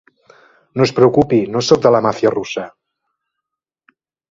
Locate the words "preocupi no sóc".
0.99-1.85